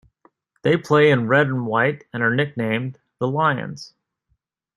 [0.63, 3.93] They play in red and white and are nicknamed "The Lions".